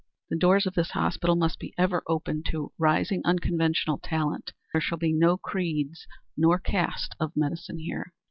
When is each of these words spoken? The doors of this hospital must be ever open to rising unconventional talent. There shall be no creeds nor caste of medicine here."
The 0.31 0.35
doors 0.35 0.65
of 0.65 0.73
this 0.73 0.89
hospital 0.89 1.35
must 1.35 1.59
be 1.59 1.75
ever 1.77 2.01
open 2.07 2.41
to 2.47 2.71
rising 2.79 3.21
unconventional 3.23 3.99
talent. 3.99 4.51
There 4.73 4.81
shall 4.81 4.97
be 4.97 5.13
no 5.13 5.37
creeds 5.37 6.07
nor 6.35 6.57
caste 6.57 7.13
of 7.19 7.37
medicine 7.37 7.77
here." 7.77 8.11